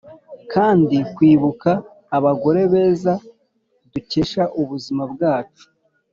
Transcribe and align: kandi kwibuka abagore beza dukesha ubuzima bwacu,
kandi 0.53 0.97
kwibuka 1.15 1.71
abagore 2.17 2.61
beza 2.73 3.13
dukesha 3.91 4.43
ubuzima 4.61 5.03
bwacu, 5.13 5.65